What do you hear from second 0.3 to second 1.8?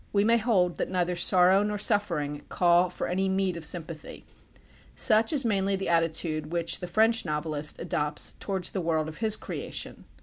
hold that neither sorrow nor